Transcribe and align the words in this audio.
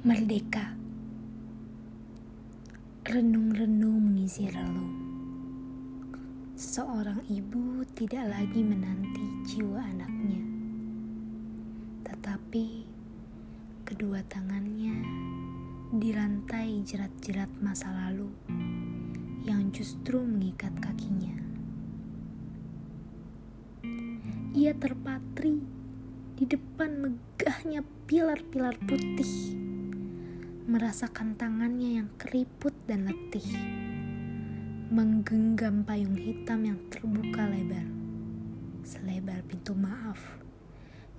Merdeka. 0.00 0.64
Renung-renung 3.04 4.00
mengisi 4.00 4.48
relung. 4.48 4.96
Seorang 6.56 7.20
ibu 7.28 7.84
tidak 7.92 8.32
lagi 8.32 8.64
menanti 8.64 9.44
jiwa 9.44 9.76
anaknya. 9.76 10.40
Tetapi 12.08 12.88
kedua 13.84 14.24
tangannya 14.24 15.04
dirantai 15.92 16.80
jerat-jerat 16.80 17.52
masa 17.60 17.92
lalu 17.92 18.32
Yang 19.44 19.84
justru 19.84 20.24
mengikat 20.24 20.72
kakinya. 20.80 21.36
Ia 24.56 24.72
terpatri 24.72 25.60
di 26.40 26.48
depan 26.48 27.04
megahnya 27.04 27.84
pilar-pilar 28.08 28.80
putih 28.88 29.60
merasakan 30.70 31.34
tangannya 31.34 31.98
yang 31.98 32.08
keriput 32.14 32.70
dan 32.86 33.10
letih, 33.10 33.42
menggenggam 34.94 35.82
payung 35.82 36.14
hitam 36.14 36.62
yang 36.62 36.78
terbuka 36.86 37.42
lebar, 37.42 37.90
selebar 38.86 39.42
pintu 39.50 39.74
maaf 39.74 40.22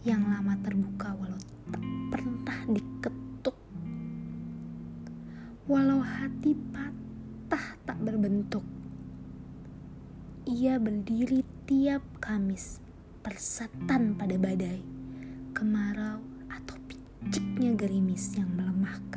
yang 0.07 0.23
lama 0.23 0.55
terbuka 0.63 1.11
walau 1.19 1.35
tak 1.67 1.83
pernah 1.83 2.59
diketuk, 2.63 3.57
walau 5.67 5.99
hati 5.99 6.55
patah 6.71 7.75
tak 7.83 7.99
berbentuk. 7.99 8.63
Ia 10.47 10.79
berdiri 10.79 11.43
tiap 11.67 11.99
Kamis, 12.23 12.79
persatan 13.19 14.15
pada 14.15 14.39
badai, 14.39 14.79
kemarau 15.51 16.23
atau 16.47 16.79
piciknya 16.87 17.75
gerimis 17.75 18.31
yang 18.39 18.47
melemahkan 18.55 19.10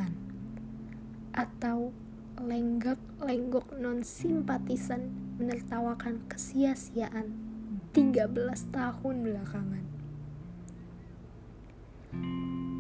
atau 1.35 1.91
lenggak-lenggok 2.39 3.75
non 3.79 4.07
simpatisan 4.07 5.11
menertawakan 5.39 6.23
kesia-siaan 6.31 7.35
13 7.91 8.31
tahun 8.75 9.17
belakangan. 9.23 9.85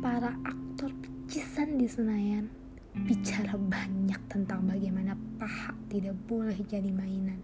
Para 0.02 0.38
aktor 0.46 0.94
pecisan 1.02 1.78
di 1.78 1.90
Senayan 1.90 2.46
bicara 2.94 3.58
banyak 3.58 4.20
tentang 4.30 4.70
bagaimana 4.70 5.18
paha 5.38 5.74
tidak 5.90 6.14
boleh 6.30 6.58
jadi 6.66 6.90
mainan. 6.94 7.42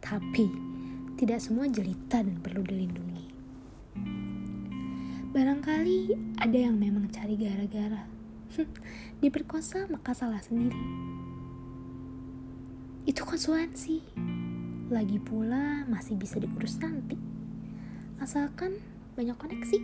Tapi 0.00 0.48
tidak 1.16 1.40
semua 1.40 1.68
jelita 1.68 2.20
dan 2.20 2.36
perlu 2.40 2.60
dilindungi. 2.64 3.26
Barangkali 5.30 6.16
ada 6.40 6.58
yang 6.58 6.76
memang 6.76 7.08
cari 7.12 7.36
gara-gara 7.36 8.19
diperkosa 9.22 9.86
maka 9.90 10.14
salah 10.16 10.40
sendiri. 10.42 10.78
Itu 13.08 13.24
konsekuensi. 13.24 14.02
Lagi 14.90 15.18
pula 15.22 15.86
masih 15.86 16.18
bisa 16.18 16.36
diurus 16.42 16.78
nanti. 16.82 17.16
Asalkan 18.20 18.76
banyak 19.14 19.36
koneksi. 19.38 19.78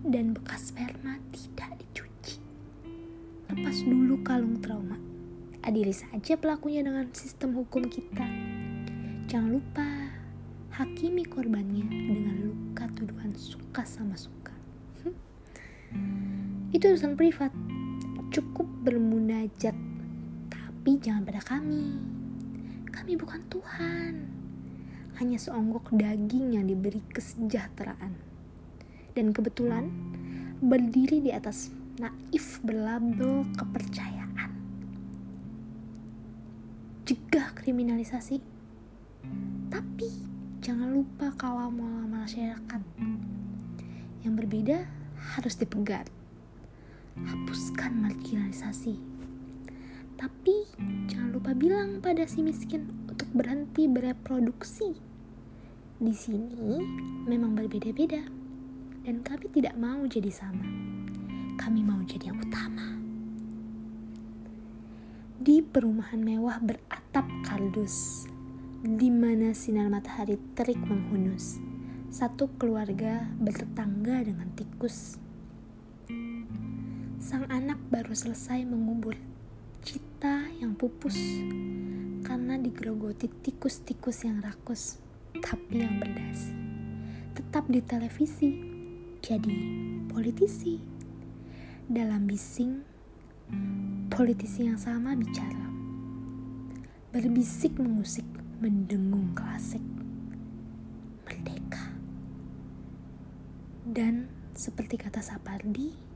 Dan 0.00 0.32
bekas 0.32 0.72
sperma 0.72 1.20
tidak 1.28 1.76
dicuci. 1.76 2.40
Lepas 3.52 3.84
dulu 3.84 4.24
kalung 4.24 4.58
trauma. 4.64 4.96
Adili 5.60 5.92
saja 5.92 6.40
pelakunya 6.40 6.80
dengan 6.80 7.12
sistem 7.12 7.52
hukum 7.52 7.84
kita. 7.84 8.24
Jangan 9.28 9.60
lupa 9.60 9.86
hakimi 10.72 11.28
korbannya 11.28 11.84
dengan 11.84 12.36
luka 12.48 12.88
tuduhan 12.96 13.36
suka 13.36 13.84
sama 13.84 14.16
suka. 14.16 14.56
Itu 16.70 16.94
urusan 16.94 17.18
privat. 17.18 17.50
Cukup 18.30 18.70
bermunajat. 18.86 19.74
Tapi 20.46 20.92
jangan 21.02 21.26
pada 21.26 21.42
kami. 21.42 21.98
Kami 22.86 23.18
bukan 23.18 23.42
Tuhan. 23.50 24.14
Hanya 25.18 25.34
seonggok 25.42 25.90
daging 25.90 26.54
yang 26.54 26.70
diberi 26.70 27.02
kesejahteraan. 27.10 28.14
Dan 29.18 29.34
kebetulan 29.34 29.90
berdiri 30.62 31.18
di 31.18 31.34
atas 31.34 31.74
naif 31.98 32.62
berlabel 32.62 33.50
kepercayaan. 33.58 34.54
Cegah 37.02 37.50
kriminalisasi. 37.58 38.38
Tapi 39.74 40.10
jangan 40.62 40.94
lupa 40.94 41.34
kawal 41.34 41.74
masyarakat. 42.06 42.82
Yang 44.22 44.34
berbeda 44.38 44.86
harus 45.34 45.58
dipegat 45.58 46.19
hapuskan 47.28 47.92
marginalisasi. 48.00 48.96
Tapi 50.20 50.68
jangan 51.08 51.32
lupa 51.32 51.56
bilang 51.56 52.04
pada 52.04 52.28
si 52.28 52.44
miskin 52.44 52.88
untuk 53.08 53.28
berhenti 53.32 53.88
bereproduksi. 53.88 54.92
Di 56.00 56.14
sini 56.16 56.80
memang 57.24 57.56
berbeda-beda 57.56 58.20
dan 59.04 59.24
kami 59.24 59.48
tidak 59.52 59.76
mau 59.80 60.04
jadi 60.04 60.28
sama. 60.28 60.64
Kami 61.56 61.80
mau 61.84 62.00
jadi 62.04 62.32
yang 62.32 62.40
utama. 62.40 62.96
Di 65.40 65.64
perumahan 65.64 66.20
mewah 66.20 66.60
beratap 66.60 67.24
kardus, 67.48 68.28
di 68.84 69.08
mana 69.08 69.56
sinar 69.56 69.88
matahari 69.88 70.36
terik 70.52 70.80
menghunus, 70.84 71.56
satu 72.12 72.52
keluarga 72.60 73.24
bertetangga 73.40 74.20
dengan 74.20 74.52
tikus 74.52 75.16
sang 77.20 77.44
anak 77.52 77.76
baru 77.92 78.16
selesai 78.16 78.64
mengubur 78.64 79.14
cita 79.84 80.48
yang 80.58 80.72
pupus 80.74 81.16
karena 82.26 82.56
digerogoti 82.56 83.28
tikus-tikus 83.28 84.24
yang 84.24 84.40
rakus 84.40 84.98
tapi 85.38 85.84
yang 85.84 86.00
berdasi 86.00 86.56
tetap 87.36 87.68
di 87.70 87.80
televisi 87.84 88.50
jadi 89.20 89.56
politisi. 90.08 90.80
Dalam 91.90 92.24
bising 92.24 92.86
politisi 94.08 94.62
yang 94.62 94.78
sama 94.78 95.12
bicara. 95.18 95.66
Berbisik 97.10 97.74
mengusik 97.76 98.24
mendengung 98.62 99.34
klasik. 99.34 99.82
Merdeka. 101.26 101.90
Dan 103.82 104.30
seperti 104.54 104.94
kata 104.94 105.18
Sapardi 105.18 106.09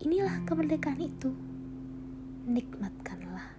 Inilah 0.00 0.40
kemerdekaan 0.48 0.96
itu. 0.96 1.28
Nikmatkanlah. 2.48 3.52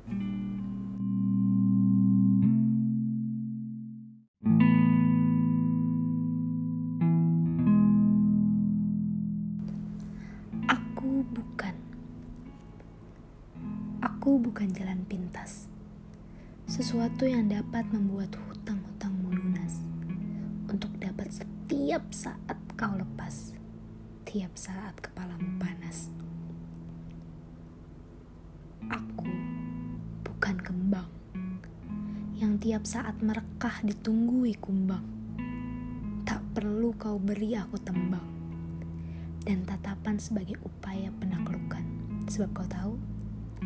Aku 10.66 11.22
bukan. 11.30 11.78
Aku 14.02 14.42
bukan 14.42 14.74
jalan 14.74 15.06
pintas. 15.06 15.70
Sesuatu 16.66 17.30
yang 17.30 17.54
dapat 17.54 17.86
membuat 17.94 18.34
hutang-hutangmu 18.50 19.30
lunas. 19.30 19.78
Untuk 20.66 20.90
dapat 20.98 21.30
setiap 21.30 22.02
saat 22.10 22.58
kau 22.74 22.98
lepas. 22.98 23.54
Tiap 24.26 24.56
saat 24.56 24.96
kepalamu 25.04 25.51
tiap 32.72 32.88
saat 32.88 33.20
merekah 33.20 33.84
ditunggui 33.84 34.56
kumbang. 34.56 35.04
Tak 36.24 36.40
perlu 36.56 36.96
kau 36.96 37.20
beri 37.20 37.52
aku 37.60 37.76
tembang 37.76 38.24
dan 39.44 39.68
tatapan 39.68 40.16
sebagai 40.16 40.56
upaya 40.64 41.12
penaklukan. 41.20 41.84
Sebab 42.32 42.50
kau 42.56 42.64
tahu, 42.72 42.96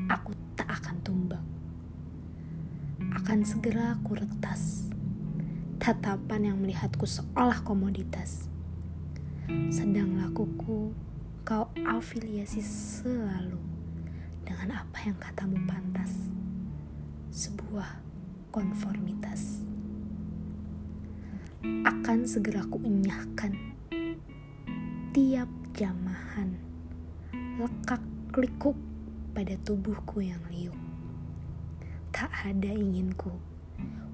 aku 0.10 0.34
tak 0.58 0.66
akan 0.82 0.98
tumbang. 1.06 1.46
Akan 3.14 3.46
segera 3.46 3.94
aku 3.94 4.18
retas. 4.18 4.90
Tatapan 5.78 6.50
yang 6.50 6.58
melihatku 6.66 7.06
seolah 7.06 7.62
komoditas. 7.62 8.50
Sedang 9.70 10.18
lakuku 10.18 10.98
kau 11.46 11.70
afiliasi 11.86 12.58
selalu 12.66 13.62
dengan 14.42 14.82
apa 14.82 14.98
yang 15.06 15.18
katamu 15.22 15.62
pantas. 15.70 16.10
Sebuah 17.30 18.05
konformitas. 18.56 19.68
Akan 21.84 22.24
segera 22.24 22.64
kuenyahkan 22.72 23.52
tiap 25.12 25.52
jamahan 25.76 26.56
lekak 27.60 28.00
klikuk 28.32 28.80
pada 29.36 29.60
tubuhku 29.68 30.24
yang 30.24 30.40
liuk. 30.48 30.80
Tak 32.16 32.32
ada 32.48 32.72
inginku 32.72 33.36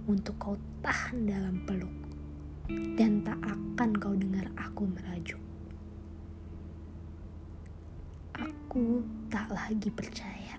untuk 0.09 0.33
kau 0.41 0.57
tahan 0.81 1.29
dalam 1.29 1.61
peluk 1.69 1.93
dan 2.97 3.21
tak 3.21 3.37
akan 3.45 3.93
kau 4.01 4.17
dengar 4.17 4.49
aku 4.57 4.89
merajuk. 4.89 5.43
Aku 8.33 9.05
tak 9.29 9.53
lagi 9.53 9.93
percaya 9.93 10.57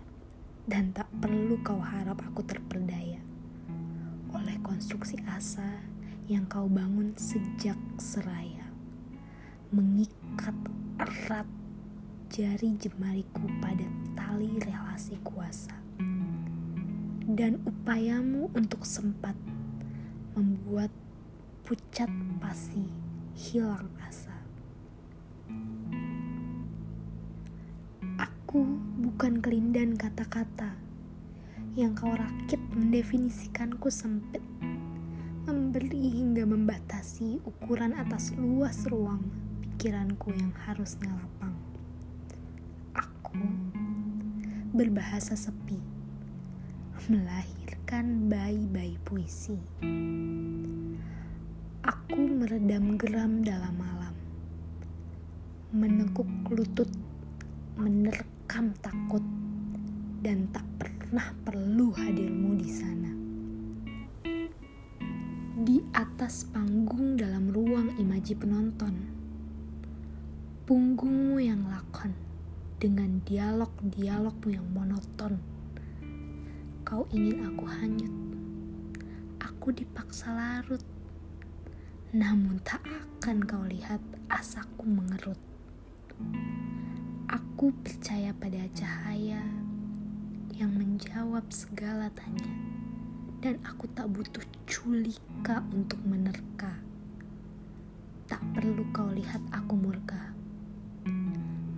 dan 0.71 0.95
tak 0.95 1.11
perlu 1.19 1.59
kau 1.67 1.83
harap 1.83 2.23
aku 2.23 2.47
terperdaya 2.47 3.32
oleh 4.33 4.57
konstruksi 4.65 5.21
asa 5.29 5.81
yang 6.27 6.49
kau 6.49 6.65
bangun 6.69 7.13
sejak 7.17 7.77
seraya. 8.01 8.65
Mengikat 9.73 10.57
erat 11.01 11.49
jari 12.33 12.77
jemariku 12.81 13.45
pada 13.61 13.85
tali 14.17 14.57
relasi 14.61 15.21
kuasa. 15.21 15.77
Dan 17.23 17.61
upayamu 17.69 18.49
untuk 18.57 18.85
sempat 18.89 19.37
membuat 20.33 20.91
pucat 21.65 22.09
pasti 22.41 22.89
hilang 23.37 23.89
asa. 24.01 24.37
Aku 28.21 28.65
bukan 29.01 29.41
kelindan 29.41 29.97
kata-kata 29.97 30.82
yang 31.73 31.97
kau 31.97 32.13
rakit 32.13 32.61
mendefinisikanku 32.77 33.89
sempit, 33.89 34.45
memberi 35.49 36.21
hingga 36.21 36.45
membatasi 36.45 37.41
ukuran 37.49 37.97
atas 37.97 38.37
luas 38.37 38.85
ruang 38.93 39.25
pikiranku 39.65 40.37
yang 40.37 40.53
harusnya 40.69 41.09
lapang. 41.17 41.57
Aku 42.93 43.41
berbahasa 44.77 45.33
sepi, 45.33 45.81
melahirkan 47.09 48.29
bayi-bayi 48.29 49.01
puisi. 49.01 49.57
Aku 51.89 52.21
meredam 52.21 53.01
geram 53.01 53.41
dalam 53.41 53.81
malam, 53.81 54.13
menekuk 55.73 56.29
lutut, 56.53 56.93
menerkam 57.81 58.77
takut, 58.85 59.25
dan 60.21 60.45
tak 60.53 60.69
pernah 60.77 60.92
perlu 61.45 61.93
hadirmu 61.93 62.57
di 62.57 62.71
sana. 62.73 63.13
Di 65.61 65.77
atas 65.93 66.49
panggung 66.49 67.21
dalam 67.21 67.53
ruang 67.53 67.93
imaji 68.01 68.33
penonton, 68.33 69.13
punggungmu 70.65 71.37
yang 71.37 71.69
lakon 71.69 72.17
dengan 72.81 73.21
dialog-dialogmu 73.29 74.57
yang 74.57 74.65
monoton. 74.73 75.37
Kau 76.81 77.05
ingin 77.13 77.45
aku 77.45 77.69
hanyut, 77.69 78.15
aku 79.37 79.69
dipaksa 79.69 80.33
larut, 80.33 80.81
namun 82.17 82.57
tak 82.65 82.81
akan 82.89 83.45
kau 83.45 83.69
lihat 83.69 84.01
asaku 84.33 84.89
mengerut. 84.89 85.37
Aku 87.29 87.69
percaya 87.85 88.33
pada 88.33 88.65
cahaya 88.73 89.62
yang 90.63 90.79
menjawab 90.79 91.43
segala 91.51 92.07
tanya, 92.15 92.55
dan 93.43 93.59
aku 93.67 93.91
tak 93.99 94.07
butuh 94.15 94.47
culika 94.63 95.59
untuk 95.75 95.99
menerka. 96.07 96.79
Tak 98.31 98.39
perlu 98.55 98.87
kau 98.95 99.11
lihat 99.11 99.43
aku 99.51 99.75
murka, 99.75 100.31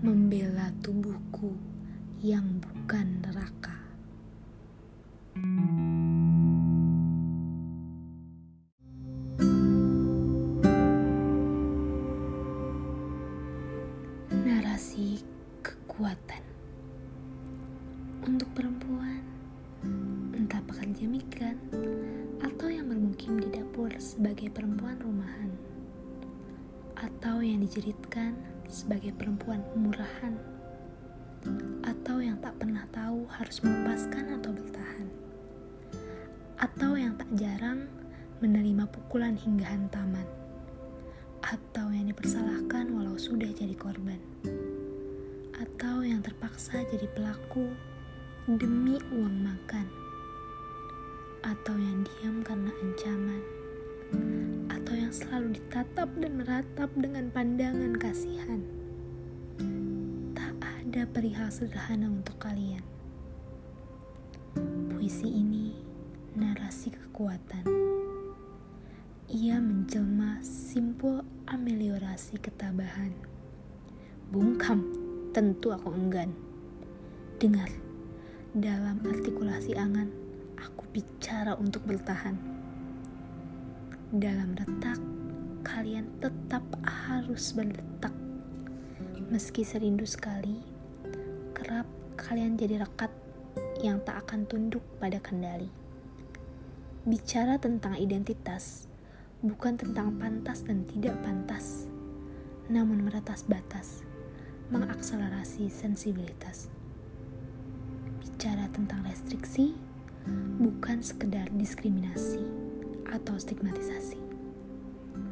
membela 0.04 0.68
tubuhku 0.84 1.56
yang 2.20 2.44
bukan 2.60 3.24
neraka. 3.24 3.63
Sebagai 24.04 24.52
perempuan 24.52 25.00
rumahan, 25.00 25.48
atau 27.00 27.40
yang 27.40 27.64
dijeritkan 27.64 28.36
sebagai 28.68 29.16
perempuan 29.16 29.64
murahan, 29.72 30.36
atau 31.88 32.20
yang 32.20 32.36
tak 32.44 32.52
pernah 32.60 32.84
tahu 32.92 33.24
harus 33.32 33.64
melepaskan 33.64 34.36
atau 34.36 34.52
bertahan, 34.52 35.08
atau 36.60 37.00
yang 37.00 37.16
tak 37.16 37.32
jarang 37.32 37.88
menerima 38.44 38.84
pukulan 38.92 39.40
hingga 39.40 39.64
hantaman 39.64 40.28
atau 41.44 41.92
yang 41.92 42.08
dipersalahkan 42.08 42.88
walau 42.96 43.20
sudah 43.20 43.52
jadi 43.52 43.76
korban, 43.76 44.16
atau 45.60 46.00
yang 46.00 46.24
terpaksa 46.24 46.80
jadi 46.88 47.04
pelaku 47.12 47.68
demi 48.48 48.96
uang 49.12 49.44
makan, 49.44 49.84
atau 51.44 51.76
yang 51.76 52.00
diam 52.04 52.40
karena 52.40 52.72
ancaman, 52.80 53.44
selalu 55.14 55.62
ditatap 55.62 56.10
dan 56.18 56.32
meratap 56.42 56.90
dengan 56.98 57.30
pandangan 57.30 57.94
kasihan. 57.94 58.58
Tak 60.34 60.58
ada 60.58 61.06
perihal 61.06 61.54
sederhana 61.54 62.10
untuk 62.10 62.34
kalian. 62.42 62.82
Puisi 64.90 65.30
ini 65.30 65.78
narasi 66.34 66.90
kekuatan 66.90 67.84
ia 69.34 69.58
menjelma 69.58 70.38
simpul 70.46 71.26
ameliorasi 71.50 72.38
ketabahan. 72.38 73.10
Bungkam, 74.30 74.84
tentu 75.34 75.74
aku 75.74 75.90
enggan. 75.90 76.30
Dengar, 77.42 77.66
dalam 78.54 79.02
artikulasi 79.02 79.74
angan, 79.74 80.06
aku 80.54 80.86
bicara 80.94 81.58
untuk 81.58 81.82
bertahan. 81.82 82.63
Dalam 84.14 84.54
retak, 84.54 85.02
kalian 85.66 86.06
tetap 86.22 86.62
harus 86.86 87.50
berdetak. 87.50 88.14
Meski 89.26 89.66
serindu 89.66 90.06
sekali, 90.06 90.62
kerap 91.50 91.82
kalian 92.14 92.54
jadi 92.54 92.86
rekat 92.86 93.10
yang 93.82 93.98
tak 94.06 94.22
akan 94.22 94.46
tunduk 94.46 94.86
pada 95.02 95.18
kendali. 95.18 95.66
Bicara 97.02 97.58
tentang 97.58 97.98
identitas, 97.98 98.86
bukan 99.42 99.74
tentang 99.82 100.14
pantas 100.14 100.62
dan 100.62 100.86
tidak 100.86 101.18
pantas, 101.26 101.90
namun 102.70 103.02
meretas 103.02 103.42
batas, 103.50 104.06
mengakselerasi 104.70 105.66
sensibilitas. 105.74 106.70
Bicara 108.22 108.70
tentang 108.70 109.02
restriksi, 109.10 109.74
bukan 110.62 111.02
sekedar 111.02 111.50
diskriminasi 111.50 112.73
atau 113.10 113.36
stigmatisasi, 113.36 114.20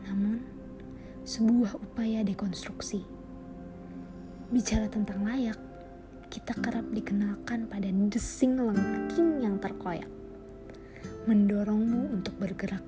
namun 0.09 0.45
sebuah 1.25 1.79
upaya 1.79 2.27
dekonstruksi. 2.27 3.05
Bicara 4.53 4.91
tentang 4.93 5.25
layak, 5.25 5.57
kita 6.29 6.53
kerap 6.61 6.85
dikenalkan 6.93 7.69
pada 7.69 7.89
desing 8.13 8.61
lengking 8.61 9.41
yang 9.41 9.57
terkoyak, 9.57 10.09
mendorongmu 11.25 12.13
untuk 12.21 12.37
bergerak 12.37 12.85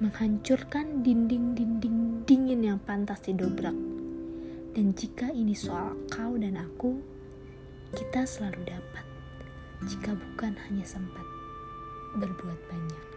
menghancurkan 0.00 1.04
dinding-dinding 1.04 2.24
dingin 2.24 2.64
yang 2.64 2.80
pantas 2.80 3.20
didobrak. 3.20 3.76
Dan 4.72 4.96
jika 4.96 5.28
ini 5.28 5.52
soal 5.52 5.92
kau 6.08 6.40
dan 6.40 6.56
aku, 6.56 6.96
kita 7.92 8.24
selalu 8.24 8.64
dapat, 8.64 9.04
jika 9.92 10.16
bukan 10.16 10.56
hanya 10.56 10.88
sempat, 10.88 11.26
berbuat 12.16 12.60
banyak. 12.72 13.09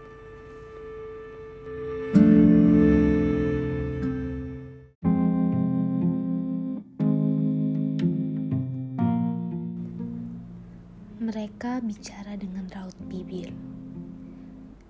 Bicara 11.84 12.40
dengan 12.40 12.64
raut 12.72 12.96
bibir 13.12 13.52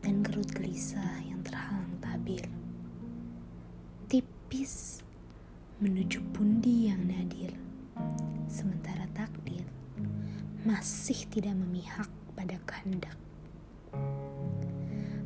dan 0.06 0.22
gerut 0.22 0.46
gelisah 0.54 1.26
yang 1.26 1.42
terhalang 1.42 1.90
tabir. 1.98 2.46
Tipis 4.06 5.02
menuju 5.82 6.22
pundi 6.38 6.94
yang 6.94 7.02
nadir. 7.10 7.50
Sementara 8.46 9.10
takdir 9.18 9.66
masih 10.62 11.26
tidak 11.34 11.58
memihak 11.58 12.14
pada 12.38 12.62
kehendak. 12.70 13.18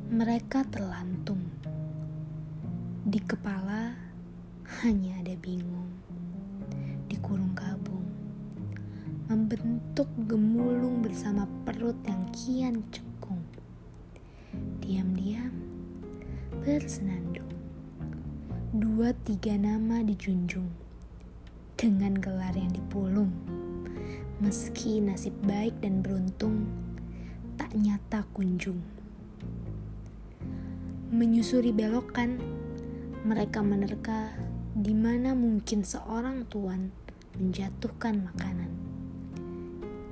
Mereka 0.07 0.63
terlantung. 0.71 1.51
Di 3.03 3.19
kepala 3.19 3.91
hanya 4.87 5.19
ada 5.19 5.35
bingung. 5.35 5.91
Dikurung 7.11 7.51
kabung. 7.51 7.86
Membentuk 9.27 10.07
gemulung 10.23 11.03
bersama 11.03 11.43
perut 11.67 11.99
yang 12.07 12.23
kian 12.31 12.79
cekung 12.95 13.43
diam-diam 14.79 15.51
bersenandung. 16.63 17.51
Dua 18.71 19.11
tiga 19.27 19.59
nama 19.59 19.99
dijunjung 19.99 20.71
dengan 21.75 22.15
gelar 22.15 22.55
yang 22.55 22.71
dipulung. 22.71 23.35
meski 24.39 25.03
nasib 25.03 25.35
baik 25.43 25.75
dan 25.83 25.99
beruntung 25.99 26.63
tak 27.59 27.75
nyata 27.75 28.23
kunjung. 28.31 28.79
Menyusuri 31.11 31.75
belokan, 31.75 32.39
mereka 33.27 33.59
menerka 33.59 34.31
di 34.71 34.95
mana 34.95 35.35
mungkin 35.35 35.83
seorang 35.83 36.47
tuan 36.47 36.95
menjatuhkan 37.35 38.23
makanan. 38.23 38.86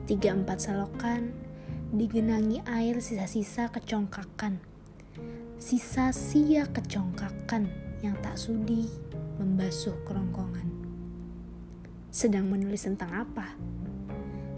Tiga 0.05 0.37
empat 0.37 0.69
selokan 0.69 1.33
digenangi 1.89 2.61
air 2.69 3.01
sisa-sisa 3.01 3.73
kecongkakan. 3.73 4.61
Sisa 5.57 6.13
sia 6.13 6.69
kecongkakan 6.69 7.65
yang 8.05 8.13
tak 8.21 8.37
sudi 8.37 8.85
membasuh 9.41 9.97
kerongkongan. 10.05 10.69
Sedang 12.13 12.53
menulis 12.53 12.85
tentang 12.85 13.25
apa? 13.25 13.57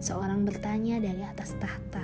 Seorang 0.03 0.43
bertanya 0.43 0.99
dari 0.99 1.23
atas 1.23 1.55
tahta. 1.63 2.03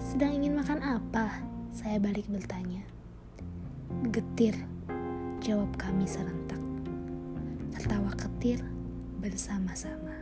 Sedang 0.00 0.32
ingin 0.32 0.56
makan 0.56 0.80
apa? 0.80 1.44
Saya 1.76 2.00
balik 2.00 2.24
bertanya. 2.32 2.88
Getir, 4.08 4.56
jawab 5.44 5.68
kami 5.76 6.08
serentak. 6.08 6.64
Tertawa 7.76 8.16
ketir 8.16 8.64
bersama-sama. 9.20 10.21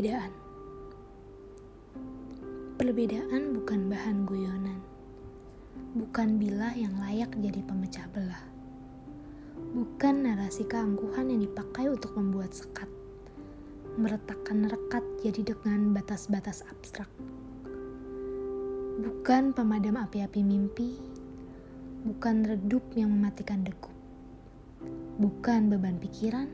Perbedaan 0.00 0.32
Perbedaan 2.80 3.42
bukan 3.52 3.92
bahan 3.92 4.24
guyonan 4.24 4.80
bukan 5.92 6.40
bilah 6.40 6.72
yang 6.72 6.96
layak 7.04 7.28
jadi 7.36 7.60
pemecah 7.60 8.08
belah. 8.08 8.40
Bukan 9.76 10.24
narasi 10.24 10.64
keangkuhan 10.64 11.28
yang 11.28 11.44
dipakai 11.44 11.92
untuk 11.92 12.16
membuat 12.16 12.56
sekat, 12.56 12.88
meretakkan 14.00 14.72
rekat 14.72 15.04
jadi 15.20 15.52
dengan 15.52 15.92
batas-batas 15.92 16.64
abstrak. 16.72 17.12
Bukan 19.04 19.52
pemadam 19.52 20.00
api-api 20.00 20.40
mimpi, 20.40 20.96
bukan 22.08 22.48
redup 22.48 22.88
yang 22.96 23.12
mematikan 23.12 23.60
degup. 23.68 23.92
Bukan 25.20 25.68
beban 25.68 26.00
pikiran, 26.00 26.48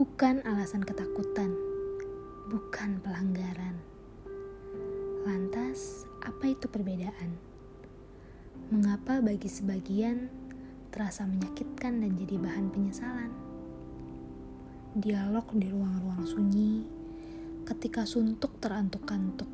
bukan 0.00 0.40
alasan 0.48 0.80
ketakutan, 0.80 1.71
bukan 2.50 2.98
pelanggaran. 2.98 3.78
Lantas, 5.22 6.02
apa 6.26 6.50
itu 6.50 6.66
perbedaan? 6.66 7.38
Mengapa 8.74 9.22
bagi 9.22 9.46
sebagian 9.46 10.26
terasa 10.90 11.22
menyakitkan 11.22 12.02
dan 12.02 12.18
jadi 12.18 12.36
bahan 12.42 12.66
penyesalan? 12.74 13.30
Dialog 14.98 15.46
di 15.54 15.70
ruang-ruang 15.70 16.26
sunyi 16.26 16.82
ketika 17.62 18.02
suntuk 18.02 18.58
terantuk-kantuk, 18.58 19.48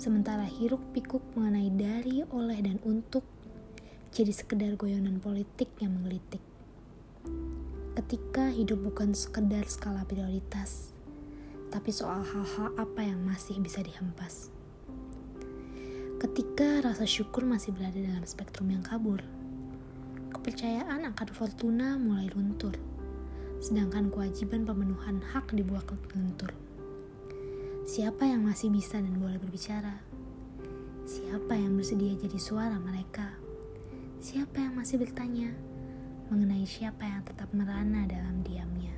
sementara 0.00 0.48
hiruk 0.48 0.80
pikuk 0.96 1.20
mengenai 1.36 1.68
dari, 1.76 2.24
oleh, 2.32 2.56
dan 2.64 2.80
untuk 2.88 3.22
jadi 4.16 4.32
sekedar 4.32 4.80
goyonan 4.80 5.20
politik 5.20 5.68
yang 5.84 5.92
menggelitik. 5.92 6.40
Ketika 7.92 8.48
hidup 8.48 8.80
bukan 8.80 9.12
sekedar 9.12 9.68
skala 9.68 10.08
prioritas, 10.08 10.96
tapi 11.68 11.92
soal 11.92 12.24
hal-hal 12.24 12.72
apa 12.76 13.00
yang 13.04 13.20
masih 13.24 13.60
bisa 13.60 13.84
dihempas 13.84 14.52
ketika 16.18 16.82
rasa 16.82 17.06
syukur 17.06 17.46
masih 17.46 17.70
berada 17.70 17.94
dalam 17.94 18.26
spektrum 18.26 18.74
yang 18.74 18.82
kabur. 18.82 19.22
Kepercayaan 20.34 21.06
akan 21.14 21.28
fortuna 21.30 21.94
mulai 21.94 22.26
luntur, 22.34 22.74
sedangkan 23.62 24.10
kewajiban 24.10 24.66
pemenuhan 24.66 25.22
hak 25.22 25.54
dibuat 25.54 25.86
lentur. 26.10 26.50
Siapa 27.86 28.26
yang 28.26 28.42
masih 28.42 28.68
bisa 28.74 28.98
dan 28.98 29.14
boleh 29.14 29.38
berbicara? 29.38 30.02
Siapa 31.06 31.54
yang 31.54 31.78
bersedia 31.78 32.18
jadi 32.18 32.36
suara 32.36 32.76
mereka? 32.82 33.38
Siapa 34.18 34.58
yang 34.58 34.74
masih 34.74 34.98
bertanya 34.98 35.54
mengenai 36.34 36.66
siapa 36.66 37.06
yang 37.06 37.22
tetap 37.22 37.48
merana 37.54 38.04
dalam 38.10 38.42
diamnya? 38.42 38.97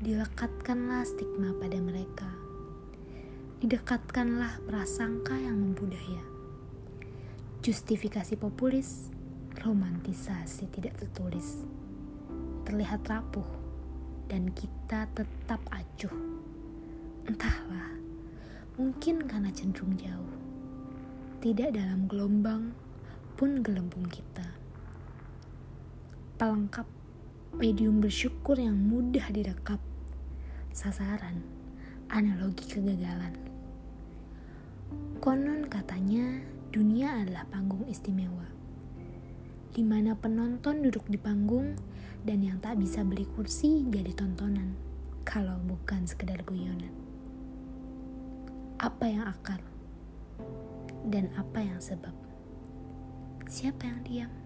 Dilekatkanlah 0.00 1.04
stigma 1.04 1.52
pada 1.60 1.76
mereka 1.76 2.40
didekatkanlah 3.60 4.64
prasangka 4.64 5.36
yang 5.36 5.60
membudaya. 5.60 6.24
Justifikasi 7.60 8.40
populis, 8.40 9.12
romantisasi 9.60 10.72
tidak 10.72 10.96
tertulis. 10.96 11.68
Terlihat 12.64 13.04
rapuh 13.04 13.44
dan 14.32 14.48
kita 14.56 15.04
tetap 15.12 15.60
acuh. 15.68 16.16
Entahlah, 17.28 17.92
mungkin 18.80 19.28
karena 19.28 19.52
cenderung 19.52 19.92
jauh. 20.00 20.32
Tidak 21.44 21.76
dalam 21.76 22.08
gelombang 22.08 22.72
pun 23.36 23.60
gelembung 23.60 24.08
kita. 24.08 24.56
Pelengkap 26.40 26.88
medium 27.60 28.00
bersyukur 28.00 28.56
yang 28.56 28.80
mudah 28.80 29.28
direkap. 29.28 29.89
Sasaran 30.70 31.42
analogi 32.14 32.62
kegagalan. 32.70 33.34
Konon 35.18 35.66
katanya 35.66 36.46
dunia 36.70 37.10
adalah 37.18 37.42
panggung 37.50 37.90
istimewa, 37.90 38.46
di 39.74 39.82
mana 39.82 40.14
penonton 40.14 40.86
duduk 40.86 41.10
di 41.10 41.18
panggung 41.18 41.74
dan 42.22 42.46
yang 42.46 42.62
tak 42.62 42.78
bisa 42.78 43.02
beli 43.02 43.26
kursi 43.34 43.82
jadi 43.90 44.14
tontonan, 44.14 44.78
kalau 45.26 45.58
bukan 45.66 46.06
sekedar 46.06 46.38
guyonan. 46.46 46.94
Apa 48.78 49.10
yang 49.10 49.26
akar? 49.26 49.58
Dan 51.02 51.34
apa 51.34 51.66
yang 51.66 51.82
sebab? 51.82 52.14
Siapa 53.50 53.90
yang 53.90 54.00
diam? 54.06 54.39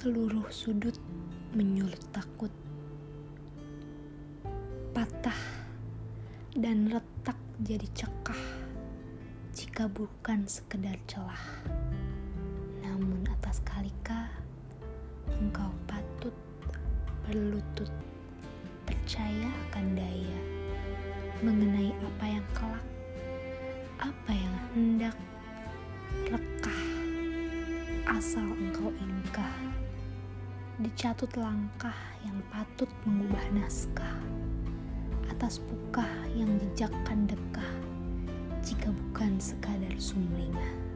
Seluruh 0.00 0.48
sudut 0.48 0.96
menyulut 1.52 2.00
takut. 2.08 2.48
Patah 4.96 5.36
dan 6.56 6.88
retak 6.88 7.36
jadi 7.60 7.84
cekah 7.92 8.44
jika 9.52 9.92
bukan 9.92 10.48
sekedar 10.48 10.96
celah. 11.04 11.44
Namun 12.80 13.28
atas 13.28 13.60
kalika 13.60 14.32
engkau 15.36 15.68
patut 15.84 16.32
berlutut 17.28 17.92
percaya 18.88 19.52
akan 19.68 20.00
daya 20.00 20.40
mengenai 21.44 21.92
apa 21.92 22.24
yang 22.24 22.46
kelak, 22.56 22.86
apa 24.00 24.32
yang 24.32 24.56
hendak 24.72 25.16
rekah 26.24 26.80
asal 28.08 28.48
engkau 28.56 28.88
ingkah 28.96 29.52
dicatut 30.80 31.28
langkah 31.36 31.96
yang 32.24 32.40
patut 32.48 32.88
mengubah 33.04 33.44
naskah 33.52 34.16
atas 35.28 35.60
pukah 35.60 36.08
yang 36.32 36.48
jejakkan 36.56 37.28
dekah 37.28 37.72
jika 38.64 38.88
bukan 38.88 39.36
sekadar 39.36 39.92
sumringah. 40.00 40.89